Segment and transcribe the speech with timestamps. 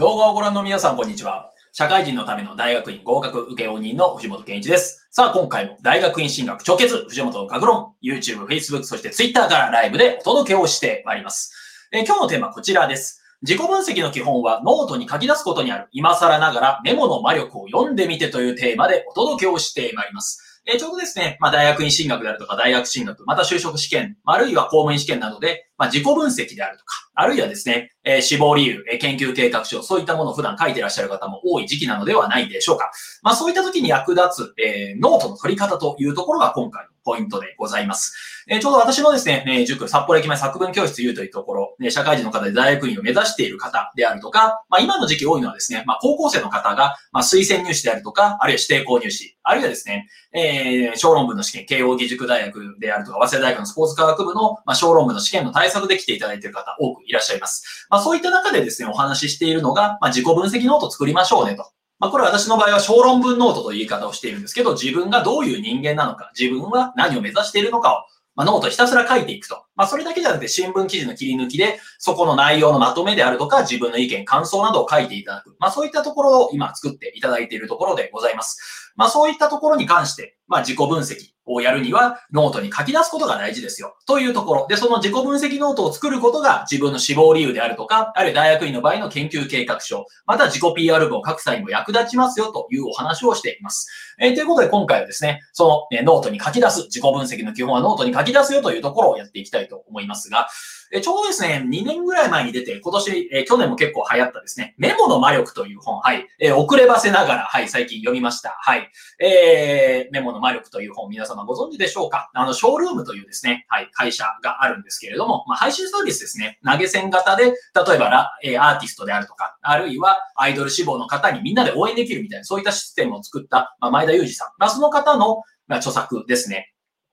[0.00, 1.50] 動画をご覧の皆さん、こんにちは。
[1.72, 5.06] 社会人のための大学院合格受け応人の藤本健一です。
[5.10, 11.52] さあ、今回も大学院進学直結、藤本の学論、YouTube、Facebook、そして Twitter からライブでお届けをしてまいります。
[11.92, 13.22] え今日のテーマはこちらです。
[13.42, 15.88] 自己分析の基本はノートに書き出すことにある。
[15.92, 20.49] 今更ながらメモの魔力を読んでみてというテーマでお届けをしてまいります。
[20.66, 32.90] えちょうどですね、まあ大学院進学であるとか大学進学、また就職試験、あるいは公務員試験などで、まあ自己分析であるとか、あるいはですね、えー志望理由、えー研究計画書、そういったものを普段書いてらっしゃる方も多い時期なのではないでしょうか。
[33.22, 38.14] まあそういった時に役立つ、えーノートの取り方というところが今回のポイントでございます。
[38.46, 57.86] えちょうど私のですね、え塾、札幌駅前作文教室 U というところ、ね社会人の方で大学院を目指している方であるとか、まあ今の時期多いのはですね、まあ高校生の方が、まあ推薦入試であるとか、あるいは指定校入試、あるいはですね、えー小論文の試験、慶応義塾大学であるとか、早稲田大学のスポーツ科学部の、まあ、小論文の試験の対策で来ていただいている方多くいらっしゃいます。
[57.90, 61.64] まあそういった中でですね、お話ししているのが、まあ自己分析ノート作りましょうねと。
[62.00, 67.96] まあこれ私の場合は小論文ノートという言い方をしているんですけど、自分がどういう人間なのか、自分は何を目指しているのかを、
[68.34, 69.64] まあ、ノートひたすら書いていくと。
[69.76, 75.54] まあそれだけじゃなくて新聞記事の切り抜きで、そこの内容のまとめであるとか、自分の意見、感想などを書いていただく。
[75.58, 78.92] まあそういったところを今作っていただいているところでございます。
[78.96, 81.16] まあそういったところに関して、まあ自己分析
[81.52, 83.96] をやるには、ノートに書き出すことが大事ですよ。
[84.06, 84.66] というところ。
[84.68, 93.88] で、その自己分析ノートを作ることが自分の志望理由であるとか、あるいは大学院の場合の研究計画書、また自己 PR 文を書く際にも役立ちますよというお話をしています。
[94.18, 100.48] えーということで今回はですね、その、えノートに書き出す、自己分析の基本はノートに書き出すよというところをやっていきたいと思いますが、
[100.92, 108.56] えちょうどですね、2年ぐらい前に出て、今年、え去年も結構流行ったですね、メモの魔力という本、はい、え遅ればせながら、はい、最近読みました。
[108.60, 108.90] はい。
[109.20, 112.30] えー、メモの魔力という本、皆様ご存知でしょうか？
[112.34, 117.54] あの、ショールームというですね、はい、会社があるんですけれども、まあ、配信サービスですね、投げ銭型で、例え
[117.98, 124.48] ばラ、えアーティストであるとか、あるいはアイドル志望の方にみんなで応援できるみたいな、そういったシステムを作った、まあ、前田裕二さん。
[124.58, 126.72] まあ、その方の、まあ、著作ですね。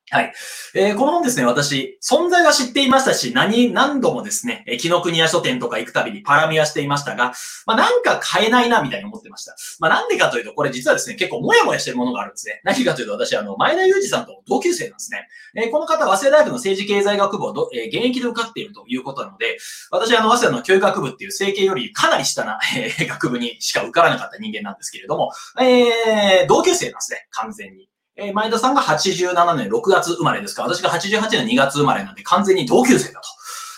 [0.09, 0.33] はい。
[0.73, 7.33] えーこの本ですね、私、存在は知っていましたし、何、何度もですね、えー紀ノ国屋書店とか行くたびにパラ見はしていましたが、
[7.65, 9.53] まあ、なんか買えないな、みたいに思ってました。
[9.79, 12.61] まあ、なんでかというと、これ実はですね、結構もやもやしてるものがあるんですね。
[12.63, 15.27] 何かというと、私、あの、前田裕二さんと同級生なんですね。
[15.57, 19.57] えーこの方、早稲田大学の政治経済学部をど、えー現役で受かっているということなので、
[19.91, 27.89] 私、あの、早稲田の教育学部っていう整形よりかなり下な、 えー学部にしか受からなかった人間なんですけれども、えー同級生なんですね、完全に。
[28.17, 33.29] えー前田さんが87年6月生まれですから、私が88年2月生まれなんで完全に同級生だと。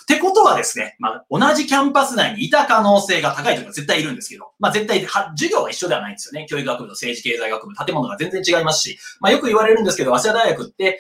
[0.04, 6.48] ってことはですね、まあ、同じキャンパス内にいた可能性が高いというのは絶対いるんですけど、まあ、絶対は、授業は一緒ではないんですよね。
[6.50, 11.00] 教育学部と政治経済学部、建物が全然違いますし、まあ、よく言われるんですけど、早稲田大学って、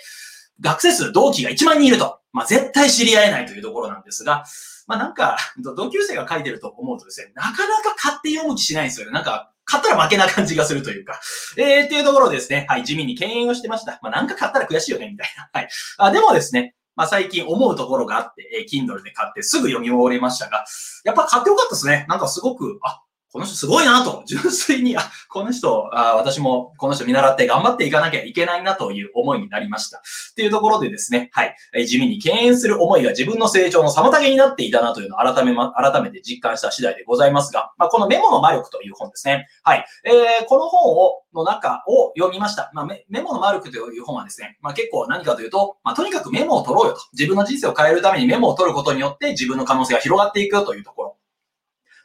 [0.59, 2.19] 学生数同期が1万人いると。
[2.31, 4.43] まあ、絶対知り合えないというところなんですが、
[4.85, 5.37] まあ、なんか、
[5.75, 9.13] 同級生が書いてると思うとですね、なかなか買って読む気しないんですよね。
[9.13, 11.19] なんか、買ったら負けな感じがするというか。
[11.57, 13.99] えー、っていうところですね、はい、地味に敬遠をしてました。
[14.01, 15.49] まあ、なんか買ったら悔しいよね、みたいな。
[15.53, 15.69] はい。
[15.97, 20.65] あ、でもですね、まあ、最近思うところがあって、えー Kindle で買ってすぐ読み終わりましたが、
[21.05, 22.05] やっぱ買ってよかったですね。
[22.09, 29.99] なんかすごく、あ、この人すごいなと、純粋に、あ、この人、あ私もこの人見習って頑張っていかなきゃいけないなという思いになりました。
[29.99, 30.01] っ
[30.35, 39.47] ていうところでですね、はい、え地味に敬遠する思いが自分の成長の妨げになっていたなというのを改めま、改めて実感した次第でございますが、まあ、このメモの魔力という本ですね。
[39.63, 39.85] はい。
[40.05, 42.71] えーこの本を、の中を読みました。
[42.73, 47.01] まあ、メメモの魔力という本はですね、まあ、結構何かというと、まあ、とにかくメモを取ろうよと。
[47.13, 51.18] 自分の人生を変えるためにメモを取ることによって自分の可能性が広がっていくよというところ。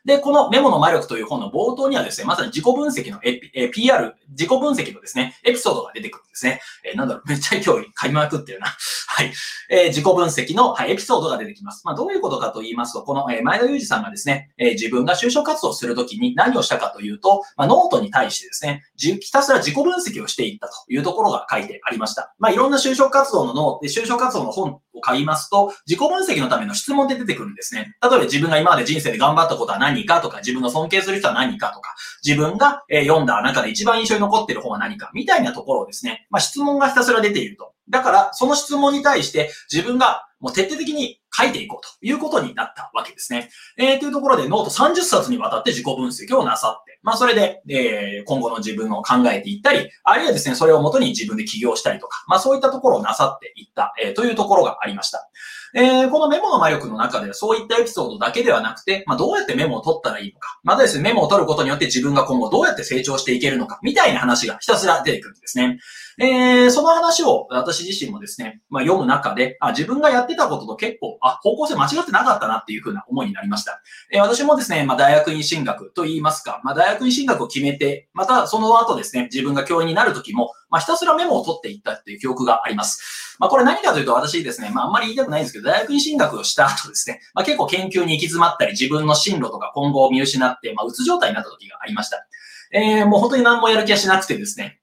[0.04, 6.60] で、このメモの魔力という本の冒頭にはですね、まさに自己分析のエピ、え PR、自己分析のですね、エピソードが出てくるんですね。
[6.84, 8.66] えーなんだろう、めっちゃ今日噛みまくってるな。
[9.08, 9.32] はい。
[9.70, 11.82] え自己分析の、はい、エピソードが出てきます。
[11.84, 22.34] まあ、どういうことかと言いますと、この、え前田裕二さんがですね、え自分が就職活動するときに何をしたかというと、まあ、ノートに対してですね、じひたすら自己分析をしていったというところが書いてありました。
[22.38, 27.96] まあ、いろんな就職活動のノー、で就職活動の本を買いますと、自己分析のための質問で出てくるんですね。
[28.02, 37.72] 例えば自分が今まで人生で頑張ったことは何何かとか、自分の尊敬する人は何かとか、自分が、読んだ中で一番印象に残ってる本は何か、みたいなところをですね、まあ、質問がひたすら出ていると。
[37.88, 43.50] だから、その質問に対して自分がもう徹底的に書いていこうということになったわけですね。
[43.76, 55.28] えー、というところでノート30冊にわたって自己分析をなさって、まあそれで、えー今後の自分を考えていったり、あるいはですね、それをもとに自分で起業したりとか、まあそういったところをなさっていった、えーというところがありました。
[55.74, 65.80] えー、このメモの魔力の中ではそういったエピソードだけではなくて、まあ、どうやってメモを取ったらいいのか、またですね、メモを取ることによって自分が今後どうやって成長していけるのか、みたいな話がひたすら出てくるんですね。
[66.18, 73.80] えー、その話を私自身もですね、まあ、読む中で、あ、自分がやってたことと結構、あ、方向性間違ってなかったなっていうふうな思いになりました。
[74.12, 83.36] えー、私もですね、まあ、大学院進学と言いますか、まあ、大学院進学を決めて、またその後ですね、自分が教員になる時も、まあ、ひたすらメモを取っていったっていう記憶があります。
[83.38, 92.26] まあ、これ何かというと私ですね、まあ、あんまり言いたくないんですけど、大学院進学をした後ですね、まあ、結構研究に行き詰まったり、自分の進路とか今後を見失って、まあ、うつ状態になった時がありました。
[92.72, 94.80] えー、もう本当に何もやる気はしなくてですね、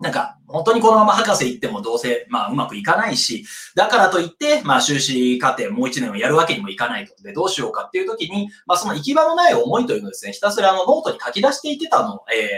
[0.00, 3.44] なんか、本当にこのまま博士行ってもどうせ、まあ、うまくいかないし、
[3.76, 7.14] だからといって、まあ、修士課程もう一年をやるわけにもいかないと。
[7.22, 12.48] で、どうしようかっていう時に、まあ、その行き場のない思いというのをですね、ひたすらあの、ノートに書き出していってたの、えー、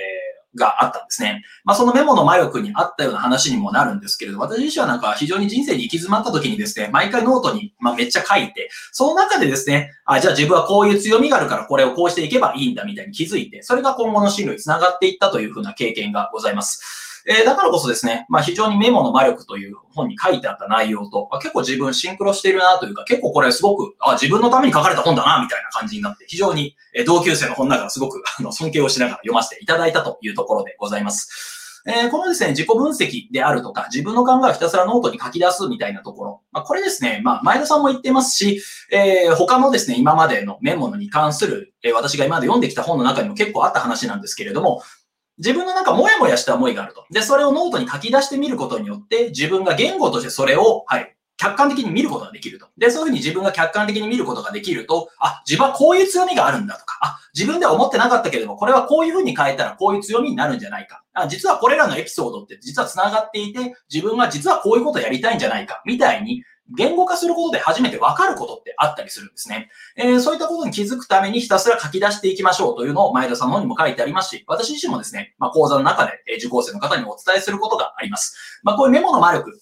[0.57, 1.43] があったんですね。
[1.65, 17.12] まあ、そのメモの魔力にあったような話にもなるんですけれど、私自身はなんか非常に人生に行き詰まった時にですね、毎回ノートに、ま、めっちゃ書いて、その中でですね、あ、じゃあ自分はこういう強みがあるからこれをこうしていけばいいんだみたいに気づいて、それが今後の進路につながっていったというふうな経験がございます。
[17.27, 31.61] えー、だからこそですね、まあ非常にメモの魔力という本に書いてあった内容と、まあ、結構自分シンクロしているなというか、結構これすごく、あ、自分のために書かれた本だな、みたいな感じになって、非常に、え同級生の本ながらすごく、あの、尊敬をしながら読ませていただいたというところでございます。
[31.85, 36.41] えー、このですね、自己分析であるとか、自分の考えをひたすらノートに書き出すみたいなところ。
[36.53, 44.83] まあ、これですね、まあ、前田さんも言ってますし、えー、他のですね、今までのメモに関する、えー、私が今まで読んできた本の中にも結構あった話なんですけれども、
[45.39, 47.05] 自分のなんかモヤモヤした思いがあると。
[47.11, 52.69] で、それをノートに書き出してみることによって、自分が言語としてそれを、はい、客観的に見ることができると。
[52.79, 61.03] で、そういうふうに自分が客観的に見ることができると、あ、自分はこういう強みがあるんだとか、あ、自分では思ってなかったけれども、これはこういうふうに変えたらこういう強みになるんじゃないか。
[61.15, 66.45] あ実はこれらのエピソードって実は繋がっていて、自分は実はこういうことをやりたいんじゃないか、みたいに、
[66.77, 69.71] 言語化することで初めて分かることってあったりするんですね。
[69.97, 78.61] えー、そういったことに気づくためにひたすら書き出していきましょうというのを前田さんの方にも書いてありますし、私自身もですね、まあ、講座の中で受講生の方にお伝えすることがあります。
[78.63, 79.61] まあ、こういうメモの魔力、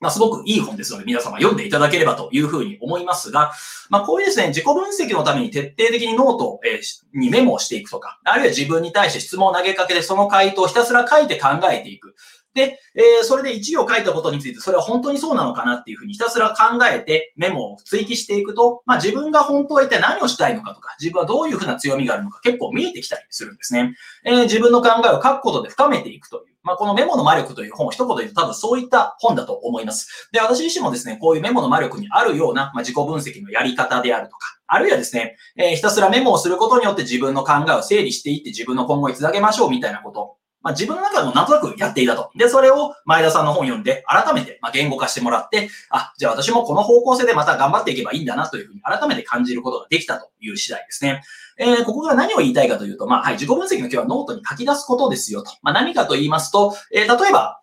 [0.00, 3.52] まあ、すごくいい本ですので、皆様読んでいただければというふうに思いますが、
[3.90, 6.80] まあ、こういうですね、自己分析のために徹底的にノートえ
[7.12, 12.14] にメモをしていくとか、あるいは自分に対して質問を投げかけて、その回答をひたすら書いて考えていく。
[12.54, 23.94] で、えー、それで1行書いたことについて、それは本当にそうなのかなっていうふうにひたすら考えてメモを追記していくと、まあ自分が本当は一体何をしたいのかとか、自分はどういうふうな強みがあるのか結構見えてきたりするんですね。
[24.24, 26.54] えー、自分の考えを書くことで深めていくという。
[26.62, 30.28] まあこのメモの魔力という本を一言言うと多分そういった本だと思います。
[30.32, 40.39] で、私自身もですね、こういうメモの魔力にあるような、まあ、自己分析のやり方であるとか、あるいはですね、えー、ひたすらメモをすることによって自分の考えを整理していって自分の今後につなげましょうみたいなこと。
[40.62, 42.30] まあ、自分の中でもなんとなくやっていたと。
[42.36, 51.22] で、それを前田さんの本読んで、改めて、ま言語化してもらって、あ、じゃあ私もこの方向性でまた頑張っていけばいいんだなというふうに改めて感じることができたという次第ですね。
[51.58, 55.50] えー、ここから何を言いたいかというと、まあ、はい、自己分析の今日はノートに書き出すことですよと。
[55.62, 57.60] まあ、何かと言いますと、えー、例えば、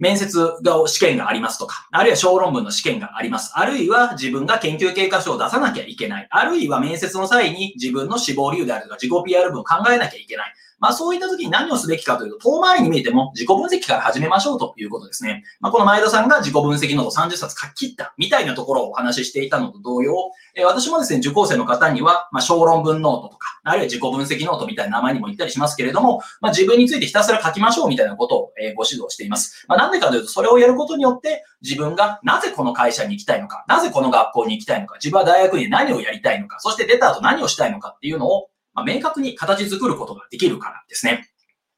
[0.00, 3.52] 面接が、試験がありますとか、あるいは小論文の試験があります。
[3.54, 6.26] あるいは自分が研究経過書を出さなきゃいけない。
[6.30, 10.54] あるいは面接の際に自分の志望理由であるとか自己 PR 文を考えなきゃいけない。
[10.80, 15.44] まあそういった時に何をすべきかというと、遠回りに見えても自己分析から始めましょうということですね。
[15.60, 20.14] まあこの前田さんが自己分析ノート30冊書き切ったみたいなところをお話ししていたのと同様、
[20.54, 29.66] えー、私もですね、受講生の方には、まあ小論文ノートとか、あるいは自己分析ノートみたいな名前にも言ったりしますけれども、まあ自分についてひたすら書きましょうみたいなことを、えー、ご指導しています。
[29.68, 38.48] まあなんでかというと、それをやることによって自分がなぜこの会社に行きたいのか、なぜこの学校に行きたいのか、自分は大学院で何をやりたいのか、そして出た後何をしたいのかっていうのを、
[38.84, 41.28] まあ、明確に形作ることができるからですね。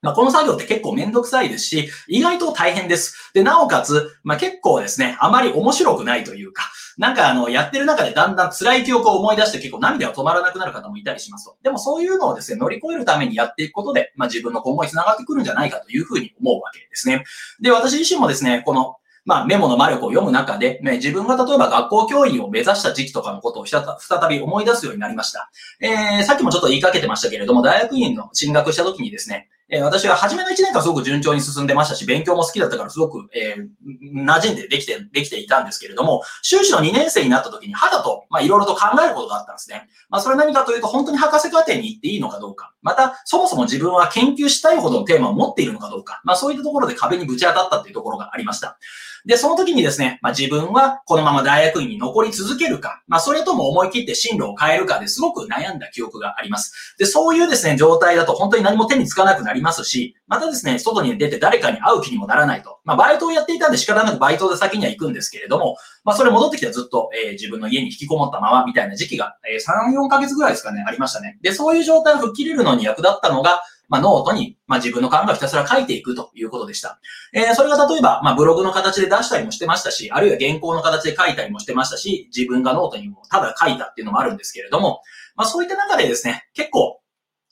[0.03, 3.31] まあ、この作業って結構めんどくさいですし、意外と大変です。
[3.35, 6.65] で、なおかつ、まあ、結構ですね、あまり面白くないというか、
[6.99, 11.57] なんかあの、やってる中でだんだん辛い記憶を思い出して結構涙が止まらなくなる方もいたりしますと。
[11.63, 17.25] でもそういうのをですね、乗り越えるためにやっていくことで、まあ、自分の今後につながってくるんじゃないかというふうに思うわけですね。
[17.61, 23.83] で、私自身もですね、このまあ、メモの魔力を読む中で、ね、自分が例えば学校教員を目指した時期とかのことを再
[24.29, 25.51] び思い出すようになりました。
[25.81, 39.89] えー、さっきもちょっと言いかけてましたけれども、大学院の進学した時にですね、え、私は初めの1年間すごく順調に進んでましたし、勉強も好きだったからすごく、えー、馴染んでできて、できていたんですけれども、修士の2年生になった時に肌と、まあ、いろいろと考えることがあったんですね。
[40.11, 42.75] まあ、それ何かというと、本当に博士課程に行っていいのかどうか。
[42.83, 46.21] また、そもそも自分は研究したいほどのテーマを持っているのかどうか。
[46.25, 48.79] まあ、そういったところで壁にぶち当たったっていうところがありました。
[49.25, 56.97] で、その時にですね、まあ自分はこのまま大学院に残り続けるか、まあそれとも思い切って進路を変えるかですごく悩んだ記憶があります。
[56.99, 62.81] で、そういうですね、状態だと本当に何も手につかなくなりますし、またですね、外に出て誰かに会う気にもならないと。
[62.85, 71.39] まあバイトをやっていたんで仕方なくバイトで先には行くんですけれども、まあそれ戻ってきてずっと、えー、自分の家に引きこもったままみたいな時期が、えー、3、4ヶ月ぐらいですかね、ありましたね。
[71.43, 76.99] で、そういう状態を吹っ切れるのに役立ったのが、まあ、ノートに、まあ、自分の考えをひたすら書いていくということでした。
[77.33, 85.03] えー、それが例えば、まあ、ブログの形で出したりもしてましたし、あるいは原稿の形で書いたりもしてましたし、自分がノートにもただ書いたっていうのもあるんですけれども、
[85.37, 87.01] まあ、そういった中でですね、結構、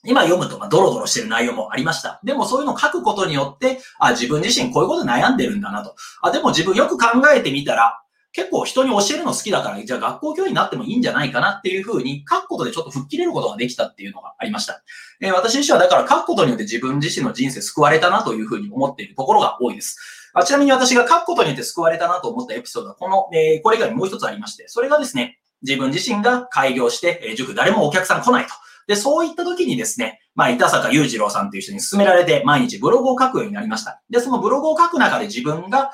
[0.03, 2.19] 今読むと、まあ、ドロドロしてる内容もありました。
[2.23, 5.95] でもそういうのを書くことによって、あ、自分自身こういうこと悩んでるんだなと。
[6.23, 8.01] あ、でも自分よく考えてみたら、
[8.33, 14.81] 結構人に教えるの好きだから、じゃあ学校教員になってもいいんじゃないかなっていうふうに書くことでちょっと吹っ切れることができたっていうのがありました。
[15.19, 19.97] えー、私自身はだから書くことによって自分自身の人生救われたなというふうに思っているところが多いです。
[20.33, 28.53] あちなみに私が書くことによって救われたなと思ったエピソードはこの、えー、これ以外にもう一つありまして、それがですね、自分自身が開業して、えー、塾誰もお客さん来ないと。
[28.87, 34.01] で、そういった時にですね、まあ、板坂裕次郎さんという人に勧められて毎日ブログを書くようになりました。
[34.09, 35.91] で、そのブログを書く中で自分が、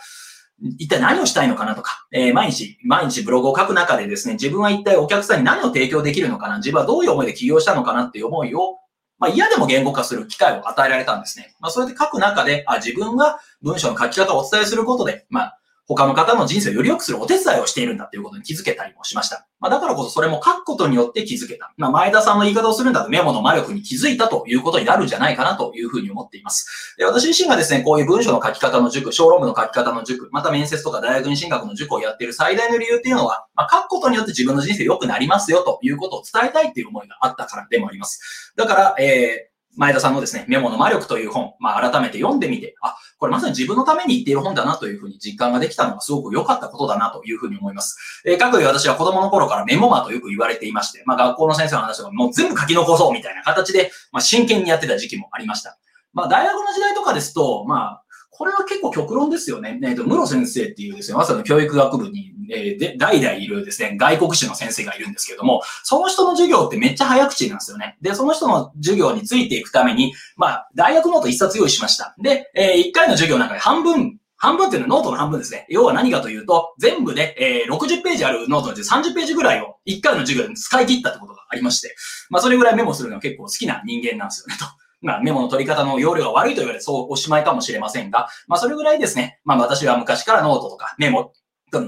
[0.61, 8.79] 一体何をしたいのかなとか、えー、毎日、毎日ブログを書く中でですね、自分は一体お客さんに何を提供できるのかな、自分はどういう思いで起業したのかなっていう思いを、
[9.19, 11.55] まあ嫌でも言語化する機会を与えられたんですね。
[11.59, 19.47] まあそれで書く中で、あ、自分は文章の書き方をお伝えすることで、まあ他の方の人生をより良くするお手伝いをしているんだということに気づけたりもしました。
[19.59, 21.73] まあ、だからこそそれも書くことによって気づけた。
[21.77, 26.95] まあ、前田さんの言い方をするんだとメモの魔力に気づいたということになるんじゃないかなというふうに思っています。
[26.97, 38.53] で私自身がですね、こういう文章の書き方の塾、小論文の書き方の塾、また面接とか大学に進学の塾をやっている最大の理由っていうのは、まあ、書くことによって自分の人生良くなりますよということを伝えたいっていう思いがあったからでもあります。
[38.57, 48.23] だから、えー前田さんのですね、メモの魔力という本、まあ改めて読んでみて、あ、これまさに自分のために言っている本だなというふうに実感ができたのがすごく良かったことだなというふうに思います。
[48.25, 55.77] えー、各位私は子供の頃からメモ魔とよく言われていまして、まあ学校の先生の話とかもう全部書き残そうみたいな形で、まあ真剣にやってた時期もありました。
[56.13, 58.03] まあ大学の時代とかですと、まあ
[58.37, 59.79] これは結構極論ですよね。
[59.81, 67.97] えっ、ー、と、室先生っていうですね、まさに教育学部に、えー、で、代々いるですね、外国種の先生がいるんですけども、その人の授業ってめっちゃ早口なんですよね。
[67.99, 72.13] で、その人の授業についていくために、まあ、大学ノート一冊用意しました。
[72.21, 75.65] で、えー、1回の授業の中で半分、半分っていうのはノートの半分ですね。
[75.67, 81.95] 要は何かというと、全部で、えー、60ページあるノートの30ページぐらいを1回の授業で使い切ったってことがありまして、
[82.29, 84.86] まあそれぐらいメモするのは結構好きな人間なんですよね、と。
[85.01, 91.33] まあ、メモの取り方の要領が悪いと言われてそうおしまいかもしれませんが、まあ、それぐらいですね、まあ、私は昔からノートとかメモ、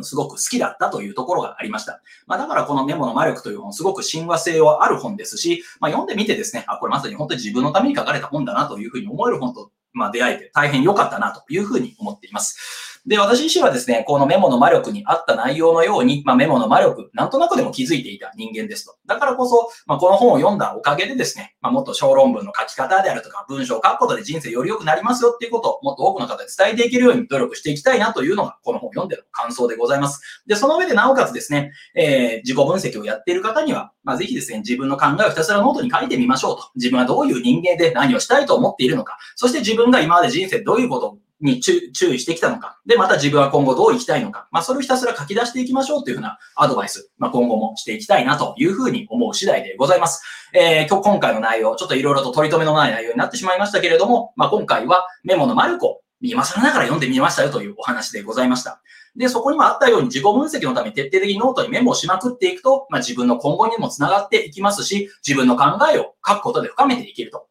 [0.02, 2.02] すごく好きだったというところがありました。
[2.28, 12.89] まあ、だからこのメモの魔力という本、すごく親和性はある本ですし、まあ、読んでみてですね、あ、これまさに本当に自分のために書かれた本だなというふうに思える本と、まあ、出会えて大変良かったなというふうに思っています。
[13.06, 18.96] で、私自身はですね、このメモの魔力にあった内容のように、まあ、メモの魔力、なんとなくでも気づいていた人間ですと。
[19.06, 30.44] だからこそ、まあ、この本を読んだおかげでですね、まあ、もっと小論文の書き方であるとか、文章を書くことで人生より良くなりますよっていうことを、もっと多くの方に伝えていけるように努力していきたいなというのが、この本を読んでの感想でございます。
[30.46, 36.70] で、その上でなおかつですね、えー、自己分析をやっている方には、まあ、ぜひですね、自分の考えをひたすらノートに書いてみましょうと。
[36.76, 39.18] 自分はどういう人間で何をしたいと思っているのか。
[39.36, 42.80] そして自分が今まで人生どういうことをに注意してきたのか。
[42.86, 44.48] で、また自分は今後どう生きたいのか。
[44.52, 50.22] まあ、それをひたすら書き出していきましょうというふうなアドバイス、まあ、今後もしていきたいなというふうに思う次第でございます。
[50.54, 58.82] えー、今日、今回の内容、ちょっといろいろと取り留めのない内容になってしまいましたけれども、まあ、今回はメモのマルコ、今更ながら読んでみましたよというお話でございました。
[59.16, 67.49] で、そこにもあったように自己分析のために徹底的にノートにメモをしまくっていくと、まあ、自分の今後にもつながっていきますし、自分の考えを書くことで深めていけると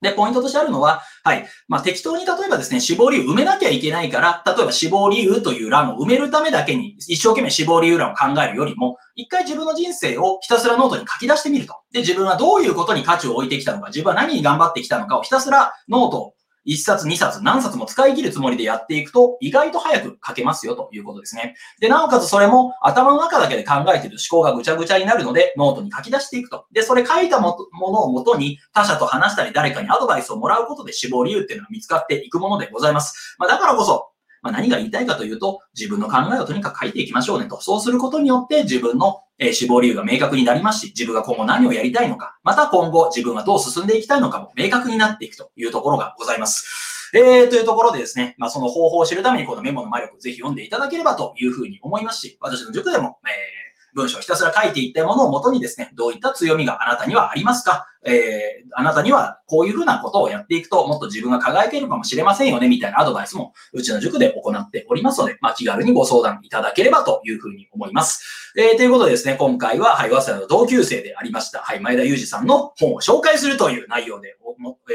[0.00, 1.46] で、ポイントとしてあるのは、はい。
[1.68, 11.74] まあ、適当に例えばですね、死亡理由埋めなきゃいけないから、例えば死亡理由という欄を埋めるためだけに、一生懸命死亡理由欄を考えるよりも、一回自分の人生をひたすらノートに書き出してみると。
[11.92, 21.54] で、自分はどういうことに価値を置いてきたのか、自分は何に頑張ってきたのかをひたすらノート一冊二冊何冊も使い切るつもりでやっていくと意外と早く書けますよということですね。
[21.80, 26.66] で、なおかつそれも頭の中だけで考えている思考がぐちゃぐちゃになるのでノートに書き出していくと。
[26.72, 33.36] で、それ書いたものをもとに他者と話したり誰かにアドバイスをもらうことで死亡理由っていうのが見つかっていくものでございます。
[33.38, 34.10] まあ、だからこそ
[34.42, 37.60] まあ、何が言いたいかというと、自分の考えをとにかく書いていきましょうねと。
[37.60, 47.10] そうすることによって自分の、え志望理由が明確になりますし、自分が今後何をやりたいのか、また今後自分はどう進んでいきたいのかも明確になっていくというところがございます。
[47.14, 53.49] えー、というところでですね、まあ、その方法を知るためにこのメモの魔力をぜひ読んでいただければというふうに思いますし、私の塾でも、えー
[53.94, 57.86] 文章をひたすら書いていったものをもとにですね、どういった強みがあなたにはありますか？
[58.02, 68.54] えー、あなたにはこういうふうなことをやっていくと、もっと自分が輝けるかもしれませんよね、みたいなアドバイスも、うちの塾で行っておりますので、まあ、気軽にご相談いただければというふうに思います。
[68.56, 74.50] えー、ということでですね、今回は、はい、早稲田の同級生でありました、はい、前田裕二さんの本を紹介するという内容でお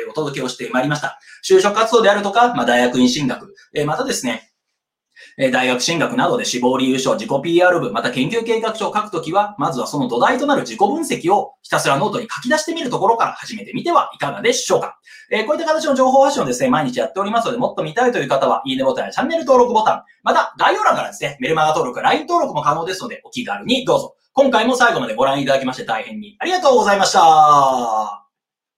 [0.09, 1.19] お届けをしてまいりました。
[1.47, 4.51] 就職活動であるとか、まあ、大学院進学、えー、またですね、
[5.37, 14.97] え大学進学などで志望理由書、自己 PR 部、また研究計画書を書くときは、まずはその土台となる自己分析をひたすらノートに書き出してみるところから始めてみてはいかがでしょうか。
[15.31, 24.15] えー、こういった形の情報発信をですね、毎日やっておりますので、もっと見たいという方は、いいねボタンやチャンネル登録ボタン、また概要欄からですね、メルマガ登録、LINE 登録も可能ですので、お気軽にどうぞ。
[24.33, 28.24] 今回も最後までご覧いただきまして大変にありがとうございました。